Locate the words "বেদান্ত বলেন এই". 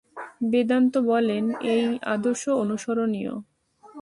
0.51-1.85